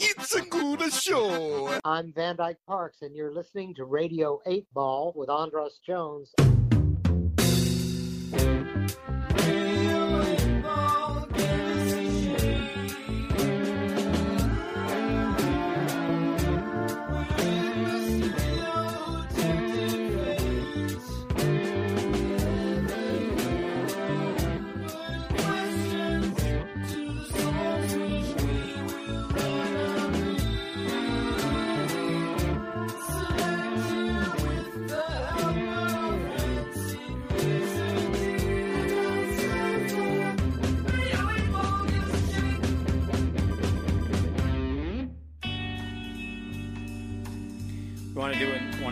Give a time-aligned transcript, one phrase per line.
[0.00, 1.76] It's a good show.
[1.84, 6.32] I'm Van Dyke Parks, and you're listening to Radio 8 Ball with Andras Jones.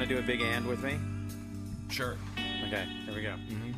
[0.06, 0.98] To do a big and with me?
[1.88, 2.16] Sure.
[2.66, 3.30] Okay, here we go.
[3.30, 3.72] Mm-hmm.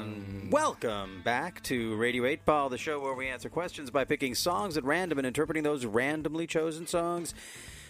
[0.00, 4.34] And welcome back to Radio 8 Ball, the show where we answer questions by picking
[4.34, 7.34] songs at random and interpreting those randomly chosen songs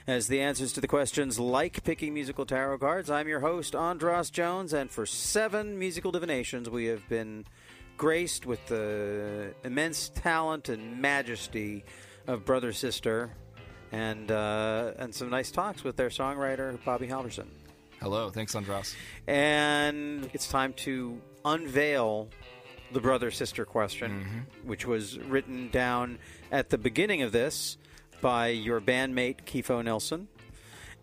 [0.06, 3.10] as the answers to the questions, like picking musical tarot cards.
[3.10, 7.46] I'm your host, Andras Jones, and for seven musical divinations, we have been
[7.96, 11.84] graced with the immense talent and majesty
[12.26, 13.30] of Brother Sister
[13.92, 17.46] and, uh, and some nice talks with their songwriter, Bobby Halverson.
[18.00, 18.28] Hello.
[18.28, 18.94] Thanks, Andras.
[19.26, 22.28] And it's time to unveil
[22.92, 26.18] the brother sister question, which was written down
[26.52, 27.78] at the beginning of this
[28.20, 30.28] by your bandmate Kifo Nelson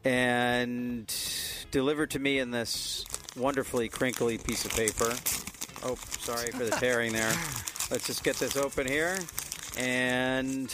[0.04, 1.14] and
[1.72, 3.06] delivered to me in this
[3.38, 5.14] wonderfully crinkly piece of paper.
[5.84, 7.34] Oh, sorry for the tearing there.
[7.90, 9.18] Let's just get this open here.
[9.78, 10.74] And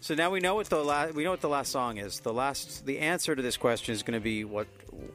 [0.00, 2.20] so now we know what the last we know what the last song is.
[2.20, 4.66] The last the answer to this question is going to be what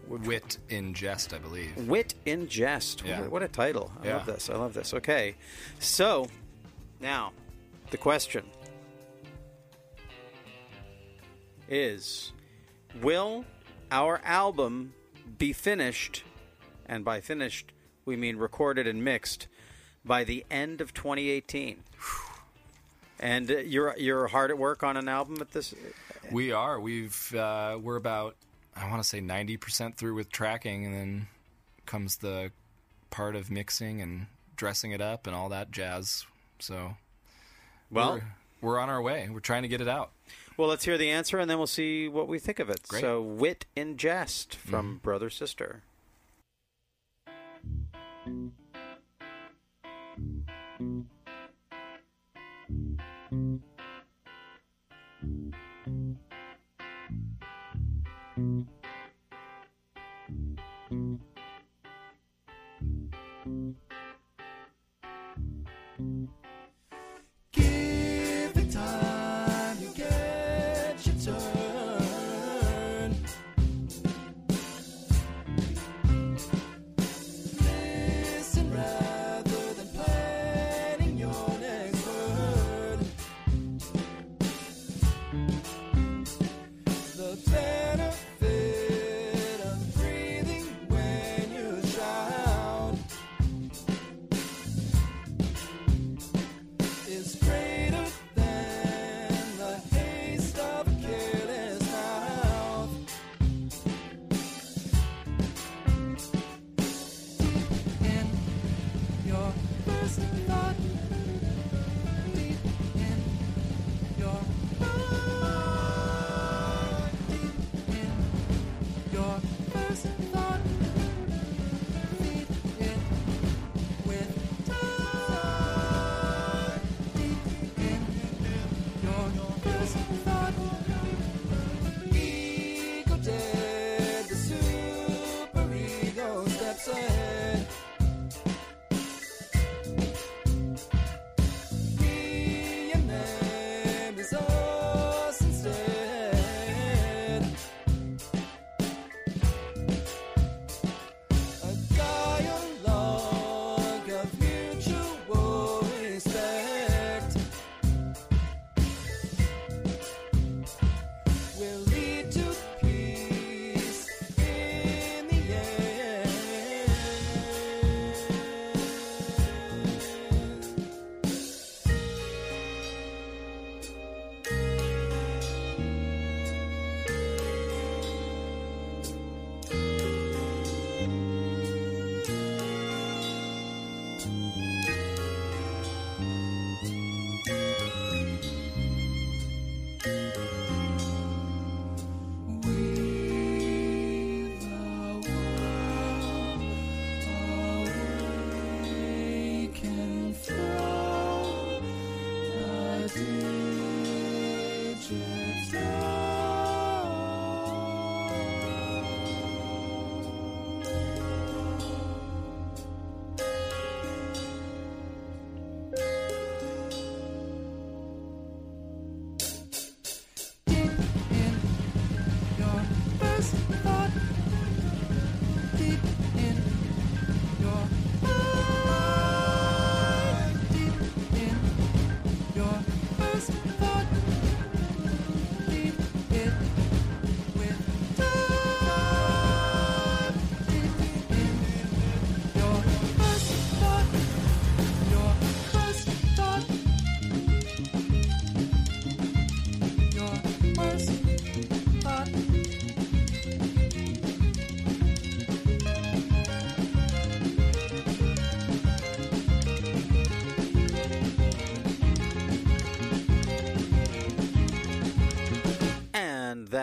[0.07, 1.75] Wit in jest, I believe.
[1.87, 3.03] Wit in Jest.
[3.05, 3.19] Yeah.
[3.19, 3.91] What, a, what a title.
[4.01, 4.17] I Yeah.
[4.17, 4.49] love this.
[4.49, 4.93] I love this.
[4.95, 5.35] Okay.
[5.79, 6.25] So,
[6.99, 7.31] now,
[7.91, 8.43] the question
[11.69, 12.33] is
[13.01, 13.45] Will
[13.91, 14.93] our album
[15.37, 16.23] be finished,
[16.85, 17.71] and by finished,
[18.05, 19.47] we mean recorded and mixed,
[20.03, 21.83] by the end of 2018?
[23.19, 25.73] And you're you're hard at work on an album at this.
[26.31, 26.79] We are.
[26.79, 28.35] We've uh, we're about
[28.75, 31.27] I want to say ninety percent through with tracking, and then
[31.85, 32.51] comes the
[33.09, 36.25] part of mixing and dressing it up and all that jazz.
[36.59, 36.95] So,
[37.91, 38.21] Well,
[38.61, 39.27] we're, we're on our way.
[39.29, 40.11] We're trying to get it out.
[40.59, 42.81] Well, let's hear the answer and then we'll see what we think of it.
[42.85, 42.99] Great.
[42.99, 44.97] So, Wit in Jest from mm-hmm.
[44.97, 45.83] Brother Sister.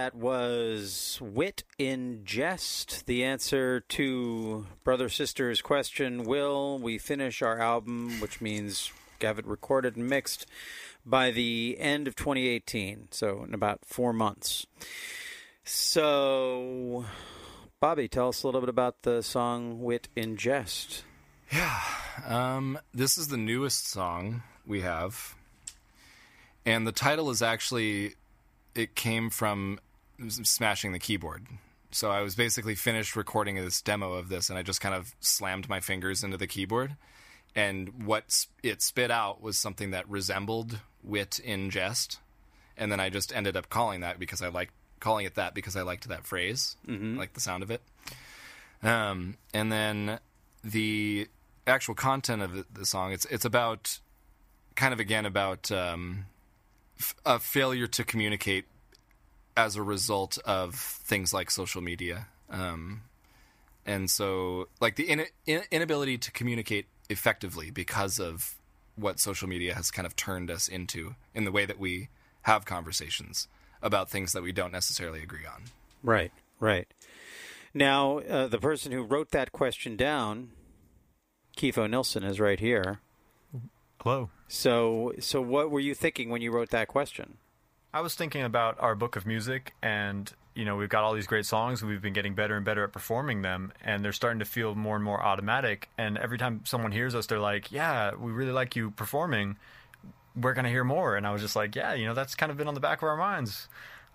[0.06, 7.60] That was Wit in Jest, the answer to Brother Sister's question Will we finish our
[7.60, 10.46] album, which means have it recorded and mixed
[11.04, 14.68] by the end of 2018, so in about four months.
[15.64, 17.04] So,
[17.80, 21.02] Bobby, tell us a little bit about the song Wit in Jest.
[22.24, 25.34] Um, this is the newest song we have,
[26.64, 28.14] and the title is actually
[28.76, 29.80] it came from
[30.28, 31.46] smashing the keyboard.
[31.90, 35.14] So I was basically finished recording this demo of this, and I just kind of
[35.20, 36.96] slammed my fingers into the keyboard,
[37.54, 42.18] and what it spit out was something that resembled wit in jest,
[42.76, 45.76] and then I just ended up calling that because I liked calling it that because
[45.76, 47.16] I liked that phrase, mm-hmm.
[47.16, 47.82] like the sound of it.
[48.82, 50.18] Um, and then
[50.62, 51.28] the
[51.66, 53.98] actual content of the, the song it's it's about
[54.74, 56.26] kind of again about um,
[56.98, 58.66] f- a failure to communicate
[59.56, 63.02] as a result of things like social media um,
[63.84, 68.54] and so like the in, in, inability to communicate effectively because of
[68.96, 72.08] what social media has kind of turned us into in the way that we
[72.42, 73.48] have conversations
[73.82, 75.64] about things that we don't necessarily agree on
[76.06, 76.30] Right,
[76.60, 76.86] right.
[77.74, 80.52] Now, uh, the person who wrote that question down,
[81.56, 83.00] Kifo Nilsson, is right here.
[84.00, 84.30] Hello.
[84.46, 87.38] So, so what were you thinking when you wrote that question?
[87.96, 91.26] I was thinking about our book of music, and you know we've got all these
[91.26, 91.82] great songs.
[91.82, 94.96] We've been getting better and better at performing them, and they're starting to feel more
[94.96, 95.88] and more automatic.
[95.96, 99.56] And every time someone hears us, they're like, "Yeah, we really like you performing.
[100.38, 102.58] We're gonna hear more." And I was just like, "Yeah, you know that's kind of
[102.58, 103.66] been on the back of our minds.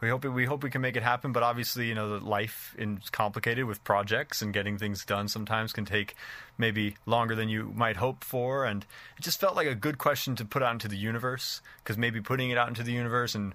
[0.01, 3.09] We hope we hope we can make it happen." But obviously, you know, life is
[3.09, 5.27] complicated with projects and getting things done.
[5.27, 6.15] Sometimes can take
[6.57, 8.85] maybe longer than you might hope for, and
[9.17, 12.19] it just felt like a good question to put out into the universe because maybe
[12.21, 13.53] putting it out into the universe and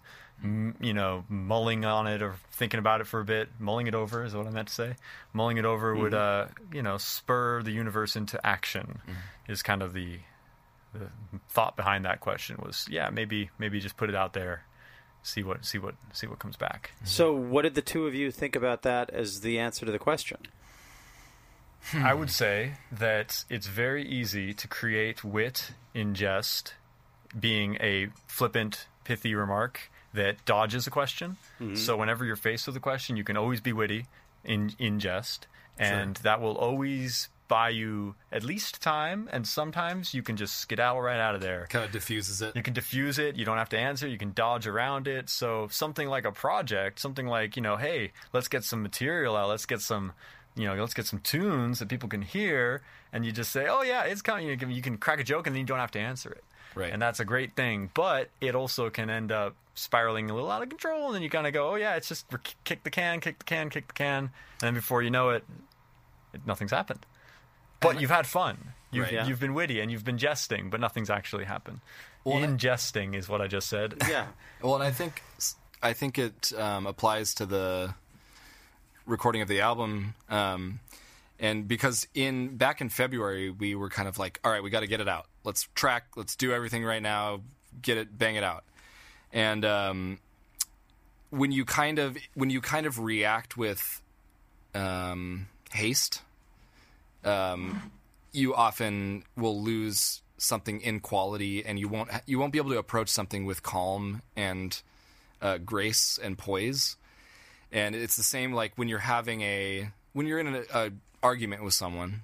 [0.80, 4.22] you know mulling on it or thinking about it for a bit mulling it over
[4.22, 4.94] is what i meant to say
[5.32, 8.98] mulling it over would uh you know spur the universe into action
[9.48, 10.18] is kind of the
[10.92, 11.08] the
[11.48, 14.62] thought behind that question was yeah maybe maybe just put it out there
[15.26, 16.92] see what see what see what comes back.
[16.96, 17.06] Mm-hmm.
[17.06, 19.98] So, what did the two of you think about that as the answer to the
[19.98, 20.38] question?
[21.94, 26.74] I would say that it's very easy to create wit in jest,
[27.38, 31.36] being a flippant, pithy remark that dodges a question.
[31.60, 31.76] Mm-hmm.
[31.76, 34.06] So whenever you're faced with a question, you can always be witty
[34.44, 35.46] in in jest,
[35.78, 39.28] and that will always buy you at least time.
[39.32, 41.66] And sometimes you can just skedaddle right out of there.
[41.68, 43.36] kind of diffuses it You can diffuse it.
[43.36, 44.06] You don't have to answer.
[44.06, 45.28] You can dodge around it.
[45.28, 49.48] So something like a project, something like you know, hey, let's get some material out.
[49.48, 50.12] Let's get some,
[50.56, 52.82] you know, let's get some tunes that people can hear.
[53.12, 54.46] And you just say, oh yeah, it's coming.
[54.46, 56.44] You can, you can crack a joke, and then you don't have to answer it.
[56.74, 56.92] Right.
[56.92, 57.90] And that's a great thing.
[57.94, 61.30] But it also can end up spiraling a little out of control, and then you
[61.30, 62.26] kind of go, oh yeah, it's just
[62.64, 65.44] kick the can, kick the can, kick the can, and then before you know it,
[66.34, 67.06] it nothing's happened.
[67.80, 68.58] But you've had fun.
[68.90, 69.12] You've, Right.
[69.12, 69.26] Yeah.
[69.26, 71.80] you've been witty and you've been jesting, but nothing's actually happened.
[72.24, 74.02] In jesting is what I just said.
[74.08, 74.26] Yeah.
[74.62, 75.22] Well, and I think
[75.82, 77.94] I think it um, applies to the
[79.04, 80.80] recording of the album, um,
[81.38, 84.80] and because in back in February we were kind of like, all right, we got
[84.80, 85.26] to get it out.
[85.44, 86.06] Let's track.
[86.16, 87.42] Let's do everything right now.
[87.80, 88.64] Get it, bang it out.
[89.32, 90.18] And um,
[91.30, 94.02] when you kind of when you kind of react with
[94.74, 96.22] um, haste,
[97.26, 97.90] um,
[98.32, 102.78] you often will lose something in quality, and you won't you won't be able to
[102.78, 104.80] approach something with calm and
[105.42, 106.96] uh, grace and poise.
[107.72, 110.90] And it's the same like when you're having a when you're in an a
[111.22, 112.22] argument with someone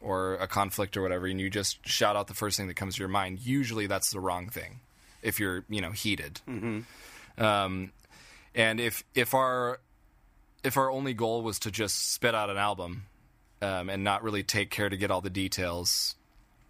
[0.00, 2.96] or a conflict or whatever, and you just shout out the first thing that comes
[2.96, 3.40] to your mind.
[3.40, 4.80] Usually, that's the wrong thing
[5.22, 6.40] if you're you know heated.
[7.38, 7.92] Um,
[8.54, 9.80] and if if our
[10.62, 13.04] if our only goal was to just spit out an album
[13.62, 16.16] um, and not really take care to get all the details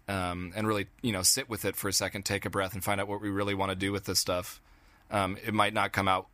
[0.07, 2.83] um, and really you know sit with it for a second, take a breath, and
[2.83, 4.61] find out what we really want to do with this stuff,
[5.11, 6.27] um, it might not come out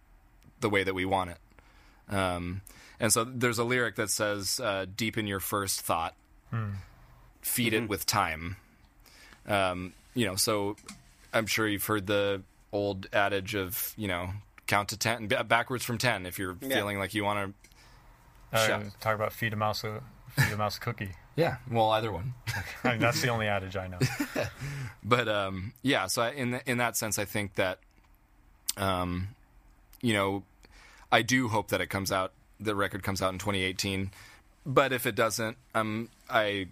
[0.59, 2.13] the way that we want it.
[2.13, 2.61] Um,
[2.99, 6.15] and so there's a lyric that says, uh, "Deepen your first thought,
[7.41, 8.57] feed it with time."
[9.47, 10.75] Um, you know, so
[11.33, 14.31] I'm sure you've heard the old adage of you know
[14.67, 17.69] count to ten backwards from ten if you're feeling like you want to.
[18.51, 20.01] Uh, talk about feed a mouse a
[20.31, 21.11] feed a mouse cookie.
[21.35, 22.33] Yeah, well, either one.
[22.83, 23.99] I mean, that's the only adage I know.
[25.03, 27.79] but um, yeah, so I, in in that sense, I think that,
[28.77, 29.29] um,
[30.01, 30.43] you know,
[31.11, 32.33] I do hope that it comes out.
[32.59, 34.11] The record comes out in 2018,
[34.65, 36.67] but if it doesn't, um, I,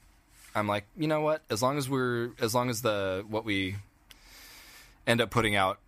[0.54, 1.44] I'm like, you know what?
[1.50, 3.78] As long as we're, as long as the what we
[5.06, 5.80] end up putting out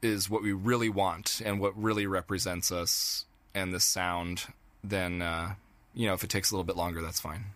[0.00, 4.44] is what we really want and what really represents us, and the sound,
[4.82, 5.54] then uh,
[5.94, 7.46] you know if it takes a little bit longer, that's fine.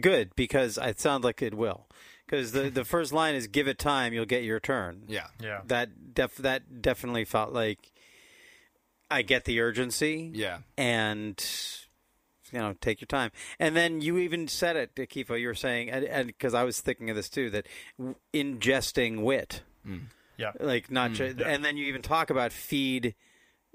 [0.00, 1.86] Good because it sounds like it will.
[2.26, 5.60] Because the the first line is "Give it time, you'll get your turn." Yeah, Yeah.
[5.66, 7.92] That def that definitely felt like
[9.10, 10.30] I get the urgency.
[10.34, 11.42] yeah, and
[12.52, 15.90] you know take your time and then you even said it Kifo you were saying
[15.90, 17.66] and because I was thinking of this too that
[17.98, 20.02] w- ingesting wit mm.
[20.36, 20.52] Yeah.
[20.60, 21.14] like not mm.
[21.14, 21.48] just yeah.
[21.48, 23.16] and then you even talk about feed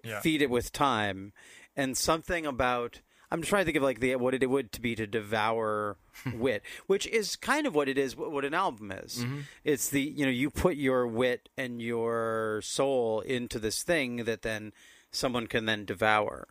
[0.05, 0.21] Yeah.
[0.21, 1.33] feed it with time
[1.75, 3.01] and something about
[3.32, 5.98] I'm trying to think of like the what it would to be to devour
[6.34, 8.16] wit, which is kind of what it is.
[8.18, 9.20] What an album is.
[9.24, 9.40] Mm-hmm.
[9.64, 14.42] It's the you know you put your wit and your soul into this thing that
[14.42, 14.74] then
[15.12, 16.48] someone can then devour.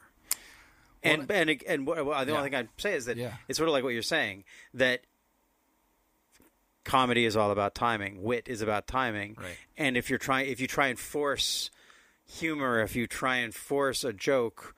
[1.02, 2.38] And and and what, what- the Yeah.
[2.38, 3.34] only thing I'd say is that Yeah.
[3.48, 4.44] it's sort of like what you're saying
[4.74, 5.00] that
[6.84, 9.56] comedy is all about timing, wit is about timing, Right.
[9.76, 11.70] and if you're trying if you try and force
[12.26, 14.74] humor, if you try and force a joke,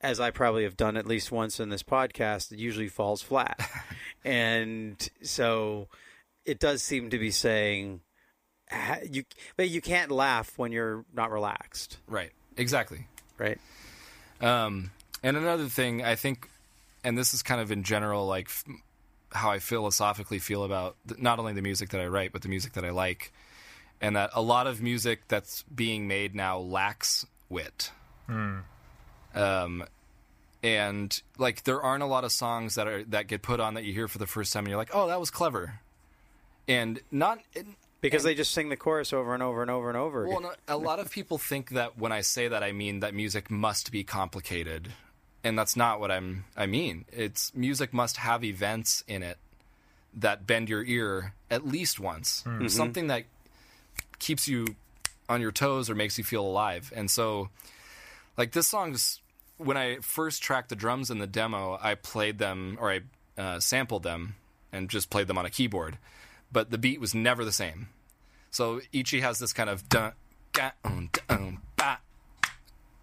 [0.00, 3.60] as I probably have done at least once in this podcast, it usually falls flat.
[4.24, 5.88] and so
[6.44, 8.00] it does seem to be saying
[9.08, 9.24] you
[9.56, 13.06] but you can't laugh when you're not relaxed, right, exactly.
[13.38, 13.58] right?
[14.40, 14.90] Um,
[15.22, 16.48] and another thing, I think,
[17.02, 18.64] and this is kind of in general, like f-
[19.32, 22.48] how I philosophically feel about th- not only the music that I write, but the
[22.48, 23.32] music that I like,
[24.00, 27.90] and that a lot of music that's being made now lacks wit.
[29.38, 29.84] Um,
[30.62, 33.84] and like there aren't a lot of songs that are that get put on that
[33.84, 35.80] you hear for the first time, and you're like, oh, that was clever,
[36.66, 37.38] and not.
[38.00, 40.34] Because they just sing the chorus over and over and over and over again.
[40.34, 43.12] Well, no, a lot of people think that when I say that, I mean that
[43.12, 44.92] music must be complicated,
[45.42, 46.44] and that's not what I'm.
[46.56, 49.38] I mean, it's music must have events in it
[50.14, 53.24] that bend your ear at least once, something that
[54.18, 54.66] keeps you
[55.28, 56.92] on your toes or makes you feel alive.
[56.94, 57.50] And so,
[58.36, 59.20] like this song's
[59.58, 63.00] when I first tracked the drums in the demo, I played them or I
[63.36, 64.36] uh, sampled them
[64.72, 65.98] and just played them on a keyboard,
[66.50, 67.88] but the beat was never the same.
[68.50, 70.12] So Ichi has this kind of dun,
[70.52, 71.98] ga, um, dun, ba,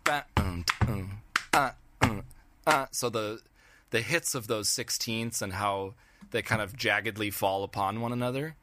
[0.04, 1.12] ba, um, dun,
[1.54, 2.24] ah, um,
[2.66, 2.88] ah.
[2.92, 3.42] So the
[3.92, 5.94] the hits of those sixteenths and how
[6.32, 8.56] they kind of jaggedly fall upon one another.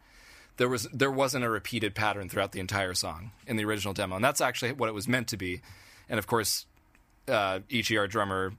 [0.57, 4.17] There was there wasn't a repeated pattern throughout the entire song in the original demo,
[4.17, 5.63] and that's actually what it was meant to be.
[6.09, 6.67] And of course,
[7.29, 8.53] uh, Ichi, our drummer,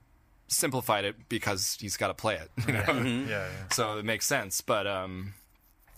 [0.48, 2.50] simplified it because he's got to play it.
[2.68, 3.10] You know?
[3.28, 3.48] Yeah, yeah.
[3.72, 4.62] So it makes sense.
[4.62, 5.34] But um,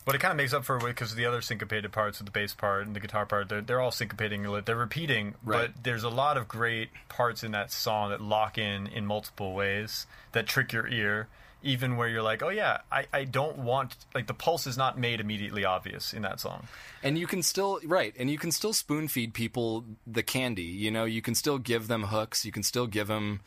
[0.05, 2.31] But it kind of makes up for it because the other syncopated parts of the
[2.31, 4.39] bass part and the guitar part, they're, they're all syncopating.
[4.45, 5.71] a little- They're repeating, Right.
[5.73, 9.53] but there's a lot of great parts in that song that lock in in multiple
[9.53, 11.27] ways that trick your ear.
[11.63, 14.99] Even where you're like, oh yeah, I, I don't want like the pulse is not
[14.99, 16.67] made immediately obvious in that song.
[17.01, 20.63] and you can still right, and you can still spoon feed people the candy.
[20.63, 22.45] You know, you can still give them hooks.
[22.45, 23.39] You can still give them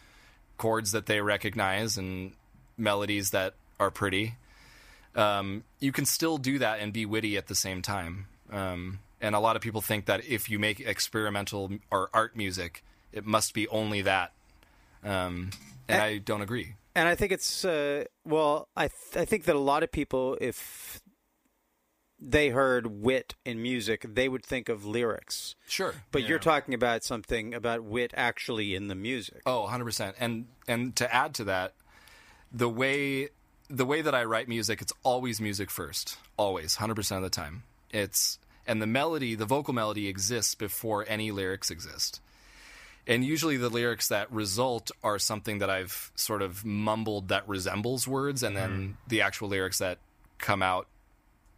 [0.56, 2.32] chords that they recognize and
[2.76, 4.34] melodies that are pretty.
[5.14, 8.26] Um, you can still do that and be witty at the same time.
[8.52, 12.84] Um, and a lot of people think that if you make experimental or art music,
[13.12, 14.32] it must be only that.
[15.04, 15.50] Um,
[15.88, 16.74] and I don't agree.
[16.98, 20.36] And I think it's uh, well, I th- I think that a lot of people,
[20.40, 21.00] if
[22.20, 25.54] they heard wit in music, they would think of lyrics.
[25.68, 25.94] Sure.
[26.10, 29.42] But you're talking about something about wit actually in the music.
[29.46, 30.14] Oh, 100%.
[30.18, 31.74] And and to add to that,
[32.50, 33.28] the way
[33.70, 36.16] the way that I write music, it's always music first.
[36.36, 37.62] Always, 100% of the time.
[37.90, 42.20] It's and the melody, the vocal melody exists before any lyrics exist.
[43.08, 48.06] And usually the lyrics that result are something that I've sort of mumbled that resembles
[48.06, 49.96] words and then the actual lyrics that
[50.36, 50.86] come out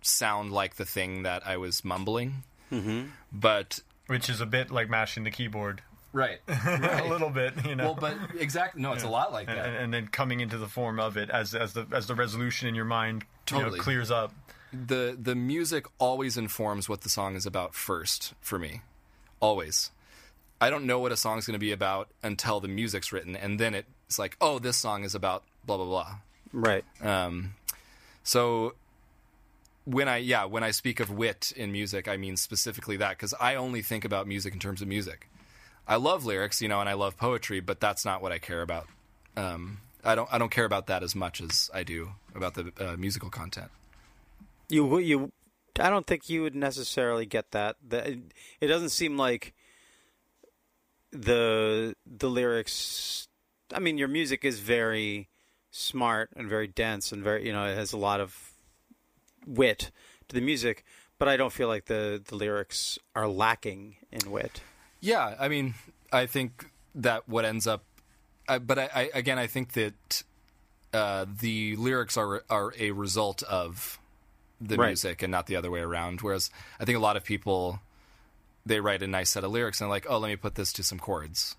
[0.00, 2.44] sound like the thing that I was mumbling.
[2.70, 3.06] Mm-hmm.
[3.32, 5.82] But Which is a bit like mashing the keyboard.
[6.12, 6.38] right.
[6.48, 7.84] a little bit, you know.
[7.86, 9.66] well, but exactly no, it's a lot like and, that.
[9.66, 12.68] and, and then coming into the form of it as as the as the resolution
[12.68, 13.80] in your mind you know, Totally.
[13.80, 14.32] clears up.
[14.72, 18.82] the the music always informs what the song is about first for me
[19.40, 19.90] always
[20.60, 23.58] i don't know what a song's going to be about until the music's written and
[23.58, 26.14] then it's like oh this song is about blah blah blah
[26.52, 26.84] Right.
[27.02, 27.54] um,
[28.22, 28.74] so
[29.84, 33.34] when i yeah when i speak of wit in music i mean specifically that because
[33.40, 35.28] i only think about music in terms of music
[35.88, 38.62] i love lyrics you know and i love poetry but that's not what i care
[38.62, 38.86] about
[39.36, 42.72] um, i don't i don't care about that as much as i do about the
[42.78, 43.70] uh, musical content
[44.68, 45.32] You you
[45.78, 47.76] I don't think you would necessarily get that.
[47.88, 48.06] That
[48.60, 49.54] it doesn't seem like
[51.12, 53.28] the the lyrics
[53.72, 55.28] I mean your music is very
[55.70, 58.52] smart and very dense and very you know it has a lot of
[59.46, 59.90] wit
[60.28, 60.84] to the music,
[61.18, 64.62] but I don't feel like the the lyrics are lacking in wit.
[65.00, 65.74] Yeah, I mean,
[66.12, 67.84] I think that what ends up.
[68.48, 70.22] I, but I, I again, I think that
[70.92, 73.98] uh, the lyrics are are a result of
[74.60, 74.88] the Right.
[74.88, 76.20] music and not the other way around.
[76.20, 77.80] Whereas I think a lot of people
[78.66, 80.72] they write a nice set of lyrics and they're like, oh, let me put this
[80.74, 81.56] to some chords.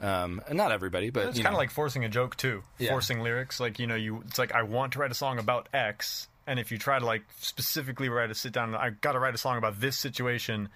[0.00, 2.62] Um, and not everybody, but It's kind of like forcing a joke too.
[2.78, 2.90] Yeah.
[2.90, 5.68] Forcing lyrics, like you know, you it's like I want to write a song about
[5.72, 9.20] X, and if you try to like specifically write a sit down, I got to
[9.20, 10.68] write a song about this situation,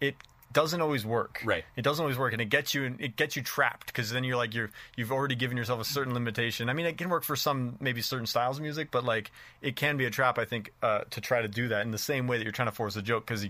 [0.00, 0.16] it
[0.52, 1.42] doesn't always work.
[1.44, 1.64] Right.
[1.76, 4.36] It doesn't always work, and it gets you it gets you trapped because then you're
[4.36, 6.68] like you're you've already given yourself a certain limitation.
[6.68, 9.30] I mean, it can work for some maybe certain styles of music, but like
[9.62, 10.38] it can be a trap.
[10.38, 12.68] I think uh, to try to do that in the same way that you're trying
[12.68, 13.46] to force a joke because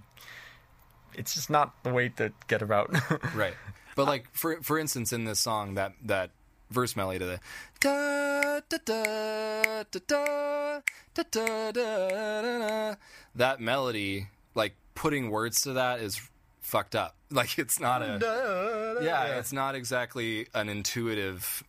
[1.17, 2.95] it's just not the way to get about.
[3.35, 3.55] right.
[3.95, 6.31] But like for for instance, in this song, that that
[6.71, 7.41] verse melody to the
[7.81, 10.81] da da da da da
[11.15, 12.95] da da da da da,
[13.35, 16.21] that melody, like putting words to that is
[16.61, 17.15] fucked up.
[17.29, 21.65] Like it's not a yeah, it's not exactly an intuitive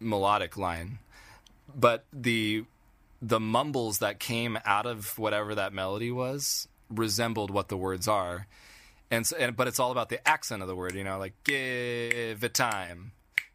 [0.00, 0.98] melodic line.
[1.74, 2.64] But the
[3.22, 8.46] the mumbles that came out of whatever that melody was resembled what the words are.
[9.12, 11.34] And, so, and but it's all about the accent of the word, you know, like
[11.44, 13.12] give it time,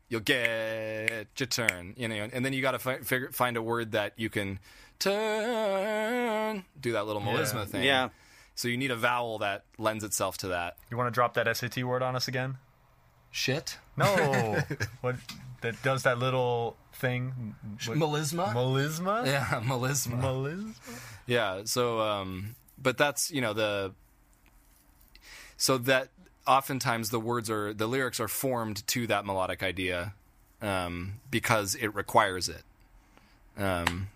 [0.08, 3.62] you'll get your turn, you know, and then you got to fi- figure, find a
[3.62, 4.60] word that you can
[5.00, 7.84] turn, do that little melisma thing.
[7.84, 8.10] Yeah.
[8.56, 10.78] So you need a vowel that lends itself to that.
[10.90, 12.58] you want to drop that SAT word on us again?
[13.32, 13.78] Shit.
[13.98, 14.60] No,
[15.02, 15.16] what
[15.62, 17.56] that does that little thing?
[17.86, 18.54] What- Melisma.
[18.54, 19.26] Melisma.
[19.26, 20.22] yeah, melisma.
[20.22, 21.00] Melisma.
[21.26, 21.62] Yeah.
[21.66, 23.94] So, um, but that's you know the.
[25.58, 26.10] So that
[26.46, 30.14] oftentimes the words are the lyrics are formed to that melodic idea,
[30.62, 32.64] um, because it requires it.
[33.58, 34.10] Um.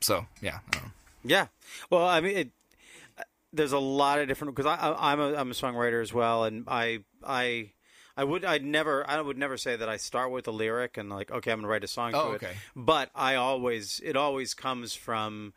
[0.00, 0.58] So yeah.
[0.68, 0.90] I don't know.
[1.24, 1.46] Yeah.
[1.90, 2.50] Well, I mean, it,
[3.52, 6.44] there's a lot of different because I, I, I'm a I'm a songwriter as well,
[6.44, 7.70] and I I
[8.16, 11.10] I would I'd never I would never say that I start with a lyric and
[11.10, 12.50] like okay I'm gonna write a song Oh, to okay.
[12.50, 15.52] it, but I always it always comes from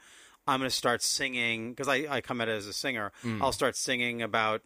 [0.48, 3.12] I'm gonna start singing because I I come at it as a singer.
[3.24, 3.42] Mm.
[3.42, 4.62] I'll start singing about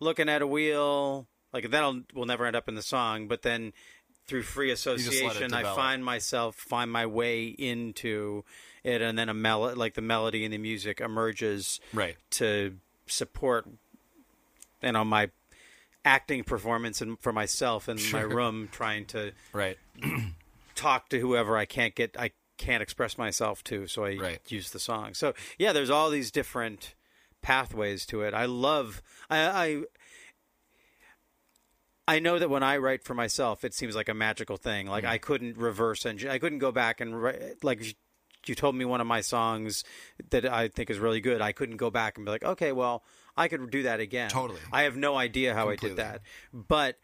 [0.00, 3.72] looking at a wheel like that'll will never end up in the song, but then
[4.26, 8.44] through free association I find myself find my way into
[8.84, 12.16] it and then a mel like the melody and the music emerges Right.
[12.32, 13.66] to support
[14.82, 15.30] you know my
[16.04, 19.78] acting performance and for myself in my room trying to Right.
[20.74, 24.40] talk to whoever I can't get I can't express myself to so I Right.
[24.48, 25.14] use the song.
[25.14, 26.94] So yeah, there's all these different
[27.48, 28.34] pathways to it.
[28.34, 29.82] I love I I
[32.06, 34.86] I know that when I write for myself, it seems like a magical thing.
[34.86, 35.08] Like mm.
[35.08, 36.30] I couldn't reverse engine.
[36.30, 37.94] I couldn't go back and write, like you-
[38.46, 39.84] you told me one of my songs
[40.30, 41.42] that I think is really good.
[41.42, 43.02] I couldn't go back and be like, okay, well,
[43.36, 44.30] I could do that again.
[44.30, 44.60] Totally.
[44.72, 46.96] I have no idea how I did that, but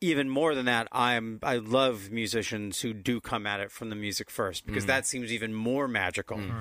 [0.00, 3.96] even more than that, I'm I love musicians who do come at it from the
[3.96, 4.88] music first because mm.
[4.88, 6.38] that seems even more magical.
[6.38, 6.54] Mm.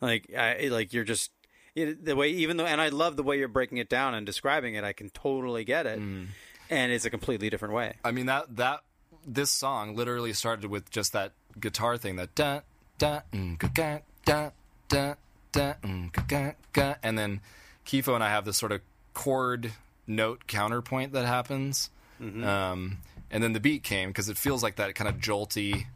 [0.00, 1.30] Like I, like you're just
[1.74, 4.26] it, the way even though and I love the way you're breaking it down and
[4.26, 4.84] describing it.
[4.84, 7.94] I can totally get it, and it's a completely different way.
[8.04, 8.80] I mean that that
[9.26, 12.60] this song literally started with just that guitar thing that da
[12.98, 14.50] da mm, ga, da
[14.88, 15.14] da
[15.52, 17.40] da mm, and then
[17.86, 18.80] Kifo and I have this sort of
[19.14, 19.72] chord
[20.06, 22.98] note counterpoint that happens, um,
[23.30, 25.86] and then the beat came because it feels like that kind of jolty,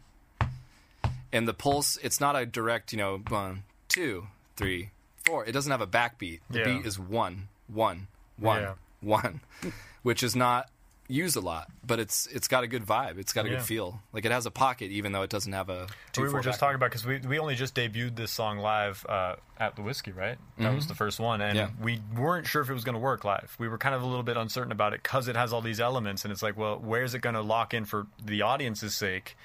[1.33, 1.99] and the pulse.
[2.03, 4.91] It's not a direct, you know, one, two, three,
[5.25, 5.45] four.
[5.45, 6.41] It doesn't have a backbeat.
[6.51, 6.65] The Yeah.
[6.65, 8.09] beat is one, one,
[8.39, 8.75] one, Yeah.
[9.01, 9.41] one,
[10.03, 10.71] which is not
[11.07, 13.19] used a lot, but it's it's got a good vibe.
[13.19, 13.57] It's got a Yeah.
[13.57, 14.01] good feel.
[14.15, 15.87] Like it has a pocket, even though it doesn't have a.
[16.13, 18.59] Two, we were just back- talking about because we, we only just debuted this song
[18.59, 20.39] live uh, at the whiskey, right?
[20.59, 21.69] That was the first one, and Yeah.
[21.79, 23.55] we weren't sure if it was going to work live.
[23.59, 25.79] We were kind of a little bit uncertain about it because it has all these
[25.79, 29.37] elements, and it's like, well, where's it going to lock in for the audience's sake?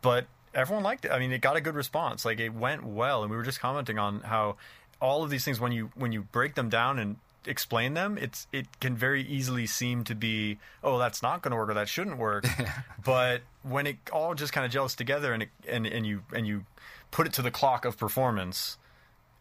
[0.00, 1.10] But everyone liked it.
[1.12, 2.24] I mean, it got a good response.
[2.24, 4.56] Like it went well, and we were just commenting on how
[5.00, 8.46] all of these things when you when you break them down and explain them it's
[8.52, 11.88] it can very easily seem to be oh that's not going to work or that
[11.88, 12.46] shouldn't work.
[13.04, 16.46] But when it all just kind of gels together and it, and and you and
[16.46, 16.64] you
[17.10, 18.76] put it to the clock of performance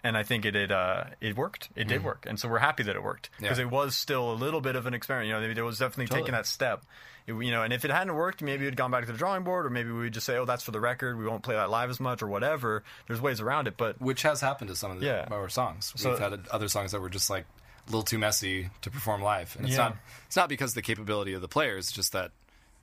[0.04, 1.70] and I think it it uh, it worked.
[1.76, 3.62] It did work, and so we're happy that it worked because Mm.
[3.62, 3.66] Yeah.
[3.68, 5.28] it was still a little bit of an experiment.
[5.30, 6.22] You know, there was definitely Totally.
[6.22, 6.84] taking that step.
[7.28, 9.44] It- you know, and if it hadn't worked, maybe we'd gone back to the drawing
[9.44, 11.18] board, or maybe we'd just say, "Oh, that's for the record.
[11.18, 14.22] We won't play that live as much, or whatever." There's ways around it, but which
[14.24, 15.28] has happened to some of the, Yeah.
[15.30, 15.94] our songs.
[16.04, 17.46] We've had other songs that were just like
[17.88, 19.84] a little too messy to perform live, and it's Yeah.
[19.90, 22.32] not it's not because of the capability of the players, it's just that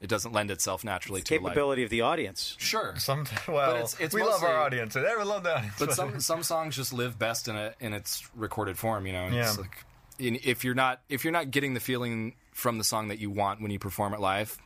[0.07, 1.43] it doesn't lend itself naturally to a live.
[1.43, 2.55] Capability of the audience.
[2.59, 4.95] Sure, some well, it's- it's we love our audience.
[4.95, 7.93] and Everyone love the audience, but some some songs just live best in a in
[7.93, 9.07] its recorded form.
[9.07, 9.63] You know, it's Yeah.
[9.63, 9.85] like
[10.19, 13.61] if you're not if you're not getting the feeling from the song that you want
[13.61, 14.57] when you perform it live,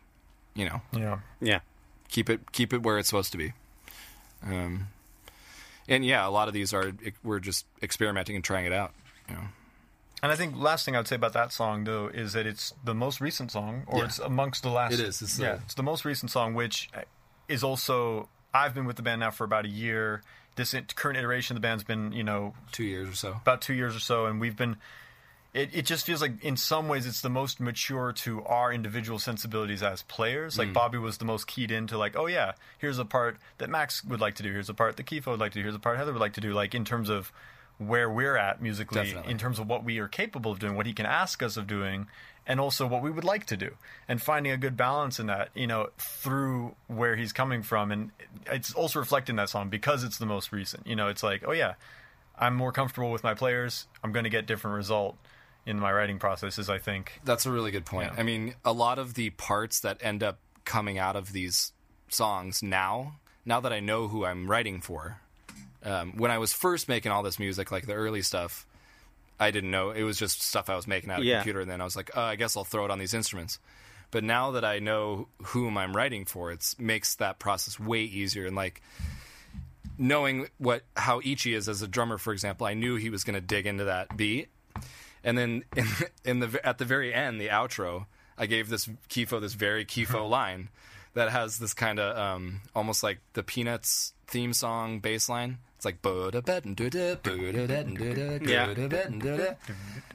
[0.54, 1.20] you know, Yeah.
[1.40, 1.60] Yeah.
[2.08, 3.54] keep it keep it where it's supposed to be.
[4.44, 4.88] Um,
[5.88, 6.92] and yeah, a lot of these are
[7.24, 8.92] we're just experimenting and trying it out.
[9.28, 9.44] You know.
[10.22, 12.94] And I think last thing I'd say about that song though is that it's the
[12.94, 14.04] most recent song, or Yeah.
[14.04, 14.92] it's amongst the last.
[14.94, 15.22] It is.
[15.22, 17.02] It's uh, yeah, the- it's the most recent song, which uh,
[17.48, 20.22] is also I've been with the band now for about a year.
[20.56, 23.30] This current iteration of the band's been you know Two years or so.
[23.40, 24.76] about two years or so, and we've been.
[25.52, 29.18] It, it just feels like in some ways it's the most mature to our individual
[29.18, 30.56] sensibilities as players.
[30.56, 30.74] Like mm.
[30.74, 34.20] Bobby was the most keyed into like, oh yeah, here's a part that Max would
[34.20, 34.52] like to do.
[34.52, 35.62] Here's a part that Kifo would like to do.
[35.64, 36.52] Here's a part Heather would like to do.
[36.52, 37.32] Like in terms of
[37.80, 39.32] where we're at musically, Definitely.
[39.32, 41.66] in terms of what we are capable of doing, what he can ask us of
[41.66, 42.06] doing,
[42.46, 43.74] and also what we would like to do,
[44.06, 48.10] and finding a good balance in that, you know, through where he's coming from, and
[48.52, 50.86] it's also reflected in that song because it's the most recent.
[50.86, 51.74] You know, it's like, oh yeah,
[52.38, 53.86] I'm more comfortable with my players.
[54.04, 55.16] I'm going to get different result
[55.64, 56.68] in my writing processes.
[56.68, 57.20] I think.
[57.24, 58.12] That's a really good point.
[58.12, 58.20] Yeah.
[58.20, 61.72] I mean, a lot of the parts that end up coming out of these
[62.08, 65.19] songs now, now that I know who I'm writing for,
[65.84, 68.66] um, when I was first making all this music, like the early stuff,
[69.38, 69.90] I didn't know.
[69.90, 71.38] It was just stuff I was making out of a Yeah.
[71.38, 73.58] computer, and then I was like, oh, I guess I'll throw it on these instruments.
[74.10, 78.46] But now that I know whom I'm writing for, it makes that process way easier.
[78.46, 78.82] And like
[79.98, 83.34] knowing what how Ichi is as a drummer, for example, I knew he was going
[83.34, 84.48] to dig into that beat.
[85.22, 85.86] And then in,
[86.24, 90.28] in the at the very end, the outro, I gave this Kifo this very Kifo
[90.38, 90.70] line
[91.14, 95.58] that has this kind of um, almost like the Peanuts theme song bass line.
[95.80, 96.02] It's like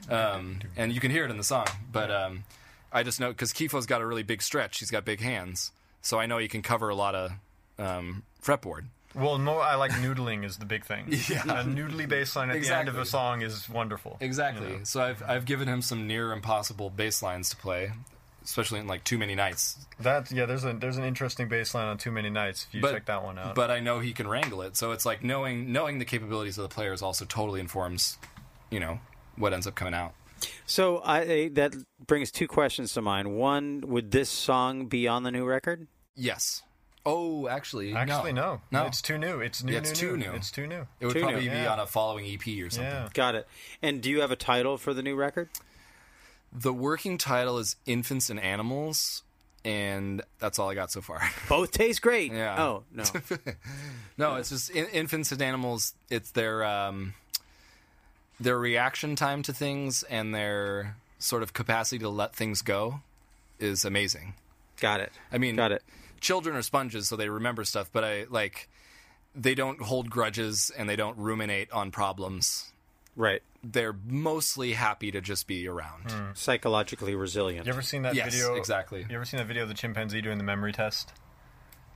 [0.08, 1.66] um, and you can hear it in the song.
[1.90, 2.44] But um,
[2.92, 4.78] I just know because Kifo's got a really big stretch.
[4.78, 7.32] He's got big hands, so I know he can cover a lot of
[7.80, 8.84] um, fretboard.
[9.16, 11.06] Well, no, I like noodling is the big thing.
[11.08, 11.42] Yeah.
[11.42, 14.18] a noodly bass line at the end of a song is wonderful.
[14.20, 14.68] Exactly.
[14.68, 14.84] You know?
[14.84, 17.90] So I've I've given him some near impossible bass lines to play,
[18.46, 19.76] especially in like too many nights.
[20.00, 22.66] That yeah, there's a there's an interesting baseline on Too Many Nights.
[22.68, 23.54] If you check that one out.
[23.54, 24.76] But I know he can wrangle it.
[24.76, 28.16] So it's like knowing knowing the capabilities of the players also totally informs,
[28.70, 29.00] you know,
[29.36, 30.14] what ends up coming out.
[30.66, 31.74] So I that
[32.06, 33.36] brings two questions to mind.
[33.36, 35.86] One, would this song be on the new record?
[36.14, 36.62] Yes.
[37.08, 38.60] Oh, actually, Actually, no.
[38.72, 38.86] No.
[38.86, 39.38] It's too new.
[39.38, 39.72] It's new.
[39.74, 40.24] Yeah, it's new, too new.
[40.30, 40.32] new.
[40.32, 40.88] It's too new.
[40.98, 41.50] It would Too probably new.
[41.50, 41.72] be Yeah.
[41.72, 42.82] on a following EP or something.
[42.92, 43.08] Yeah.
[43.14, 43.46] Got it.
[43.80, 45.48] And do you have a title for the new record?
[46.58, 49.22] The working title is Infants and Animals,
[49.64, 51.20] and that's all I got so far.
[51.48, 52.32] Both taste great.
[52.32, 52.56] Yeah.
[52.62, 53.04] Oh no.
[54.18, 55.92] No, it's just in, infants and animals.
[56.08, 57.12] It's their um,
[58.40, 63.00] their reaction time to things and their sort of capacity to let things go
[63.58, 64.32] is amazing.
[64.80, 65.12] Got it.
[65.30, 65.82] I mean, Got it.
[66.20, 68.70] Children are sponges, so they remember stuff, but I like
[69.34, 72.72] they don't hold grudges and they don't ruminate on problems.
[73.16, 73.42] Right.
[73.72, 76.10] They're mostly happy to just be around.
[76.10, 76.30] Hmm.
[76.34, 77.66] Psychologically resilient.
[77.66, 78.54] You ever seen that Yes, video?
[78.54, 79.04] exactly.
[79.08, 81.12] You ever seen that video of the chimpanzee doing the memory test?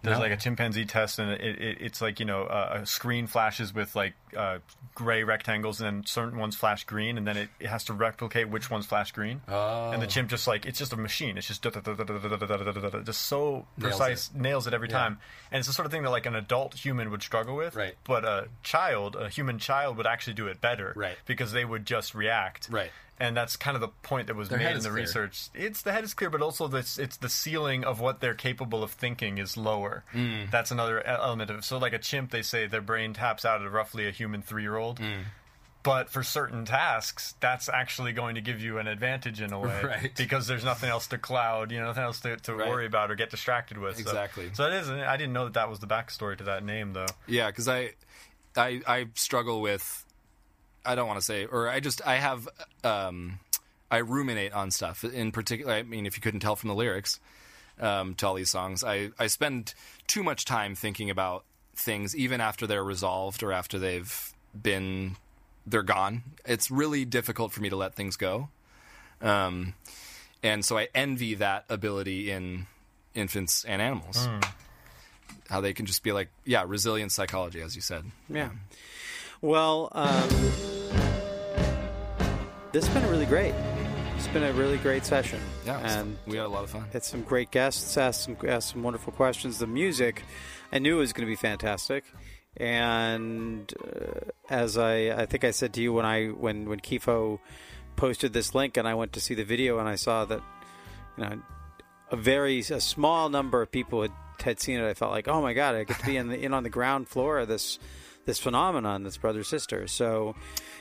[0.03, 0.23] There's No.
[0.23, 3.75] like a chimpanzee test, and it, it, it's like you know uh, a screen flashes
[3.75, 4.59] with like uh,
[4.95, 8.49] gray rectangles, and then certain ones flash green, and then it, it has to replicate
[8.49, 9.41] which ones flash green.
[9.49, 9.91] Oh.
[9.91, 11.37] And the chimp just like it's just a machine.
[11.37, 14.41] It's just just so Nails precise, it.
[14.41, 14.99] nails it every Yeah.
[14.99, 15.19] time.
[15.51, 17.95] And it's the sort of thing that like an adult human would struggle with, Right.
[18.05, 21.17] But a child, a human child, would actually do it better, Right.
[21.27, 22.91] Because they would just react, Right.
[23.23, 25.03] And that's kind of the point that was Their made in the clear.
[25.03, 25.51] research.
[25.53, 28.83] It's the head is clear, but also this it's the ceiling of what they're capable
[28.83, 29.90] of thinking is lower.
[30.15, 30.51] Mm.
[30.51, 31.65] That's another element of it.
[31.65, 34.63] So, like a chimp, they say their brain taps out at roughly a human three
[34.63, 34.99] year old.
[35.01, 35.25] Mm.
[35.83, 39.81] But for certain tasks, that's actually going to give you an advantage in a way,
[39.83, 40.13] Right.
[40.15, 42.69] Because there's nothing else to cloud, you know, nothing else to, to Right.
[42.69, 43.95] worry about or get distracted with.
[43.97, 44.51] So- Exactly.
[44.53, 44.91] So, it is.
[44.91, 47.07] I didn't know that that was the backstory to that name, though.
[47.27, 47.93] Yeah, because I,
[48.57, 50.05] I, I struggle with.
[50.85, 52.49] I don't want to say, or I just I have,
[52.85, 53.39] um,
[53.91, 55.03] I ruminate on stuff.
[55.05, 57.21] In particular, I mean, if you couldn't tell from the lyrics
[57.81, 59.75] um, to all these songs, I I spend
[60.07, 65.17] too much time thinking about things, even after they're resolved or after they've been,
[65.67, 66.23] they're gone.
[66.45, 68.49] It's really difficult for me to let things go.
[69.21, 69.75] Um,
[70.43, 72.67] and so I envy that ability in
[73.15, 74.29] infants and animals.
[75.49, 78.05] How they can just be like, yeah, resilient psychology, as you said.
[78.29, 78.51] Yeah.
[79.41, 80.29] Well, um,
[82.73, 83.55] this has been really great.
[84.21, 85.41] It's been a really great session.
[85.65, 86.85] Yeah, and we had a lot of fun.
[86.93, 89.59] had some great guests, asked some asked some wonderful questions.
[89.59, 90.25] The music,
[90.71, 92.05] I knew it was going to be fantastic.
[92.55, 97.39] And uh, as I, I think I said to you when I when when Kifo
[97.97, 100.43] posted this link and I went to see the video and I saw that
[101.17, 101.41] you know
[102.11, 104.87] a very a small number of people had, had seen it.
[104.87, 106.69] I felt like, oh my god, I get to be in the in on the
[106.69, 107.79] ground floor of this
[108.27, 109.87] this phenomenon that's brother sister.
[109.87, 110.35] So,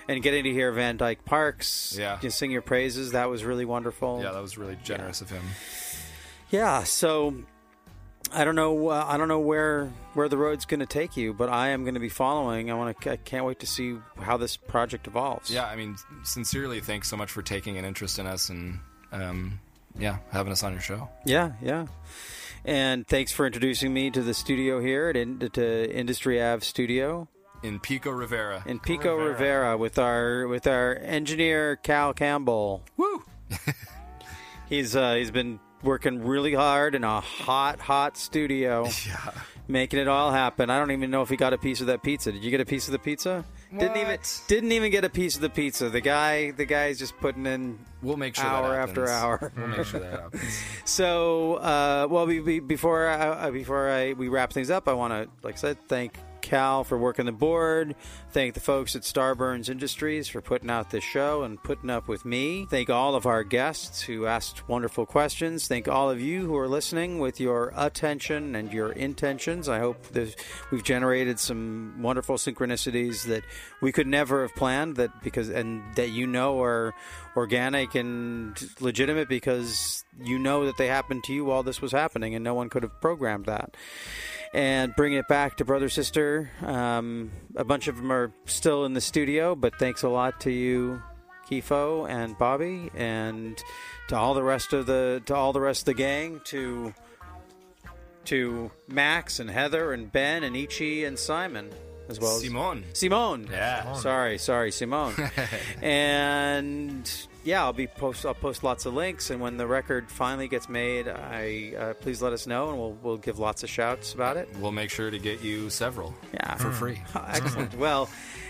[0.08, 2.18] and getting to hear Van Dyke Parks, Yeah.
[2.22, 4.22] just sing your praises, that was really wonderful.
[4.24, 5.44] Yeah, that was really generous of him.
[6.50, 7.36] Yeah, so
[8.34, 8.90] I don't know.
[8.90, 11.84] Uh, I don't know where where the road's going to take you, but I am
[11.84, 12.70] going to be following.
[12.70, 13.12] I want to.
[13.12, 15.50] I can't wait to see how this project evolves.
[15.52, 18.80] Yeah, I mean, sincerely, thanks so much for taking an interest in us and,
[19.12, 19.60] um,
[19.98, 21.10] yeah, having us on your show.
[21.26, 21.86] yeah, yeah.
[22.66, 27.28] And thanks for introducing me to the studio here at in, to Industry Ave Studio
[27.64, 28.64] In Pico Rivera.
[28.66, 29.78] in Pico Rivera.
[29.78, 32.84] with our with our engineer Cal Campbell.
[32.98, 33.24] Woo!
[34.70, 38.88] He's uh, he's been working really hard in a hot hot studio.
[39.08, 39.32] Yeah.
[39.68, 40.70] making it all happen.
[40.70, 42.32] I don't even know if he got a piece of that pizza.
[42.32, 43.46] Did you get a piece of the pizza?
[43.78, 45.90] Didn't even didn't even get a piece of the pizza.
[45.90, 49.52] The guy the guy's just putting in We'll make sure hour that after hour.
[49.56, 50.64] We'll make sure that happens.
[50.86, 54.94] So, uh, well, we, we, before I, uh, before I we wrap things up, I
[54.94, 56.18] want to, like I said, thank
[56.50, 57.96] Cal for working the board.
[58.32, 62.26] Thank the folks at Starburns Industries for putting out this show and putting up with
[62.26, 62.66] me.
[62.68, 65.68] Thank all of our guests who asked wonderful questions.
[65.68, 69.70] Thank all of you who are listening with your attention and your intentions.
[69.70, 70.36] I hope that
[70.72, 73.44] we've generated some wonderful synchronicities that
[73.80, 74.96] we could never have planned.
[74.96, 76.96] That because and that you know are
[77.36, 82.34] organic and legitimate because you know that they happened to you while this was happening
[82.34, 83.78] and no one could have programmed that
[84.54, 88.94] and bringing it back to brother sister um, a bunch of them are still in
[88.94, 91.02] the studio but thanks a lot to you
[91.50, 93.64] kifo and bobby and
[94.08, 96.94] to all the rest of the to all the rest of the gang to
[98.26, 101.72] to max and heather and ben and ichi and simon
[102.10, 102.84] as well as Simone.
[102.94, 103.94] simone Yeah.
[103.94, 105.14] Sorry, sorry, Simone.
[105.82, 108.26] and yeah, I'll be post.
[108.26, 112.22] I'll post lots of links, and when the record finally gets made, I uh, please
[112.22, 114.48] let us know, and we'll we'll give lots of shouts about it.
[114.60, 117.02] We'll make sure to get you several Yeah, for free.
[117.16, 117.74] Excellent.
[117.78, 118.08] well,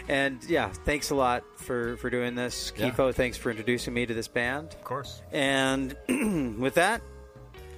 [0.09, 2.89] and yeah, thanks a lot for for doing this, Yeah.
[2.91, 3.13] Kifo.
[3.15, 4.67] Thanks for introducing me to this band.
[4.73, 5.21] Of course.
[5.31, 5.95] And
[6.59, 7.01] with that,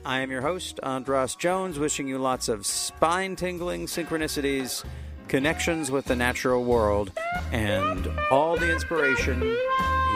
[0.03, 4.83] I am your host, Andras Jones, wishing you lots of spine tingling synchronicities,
[5.27, 7.11] connections with the natural world,
[7.51, 9.39] and all the inspiration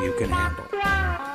[0.03, 1.34] you can handle.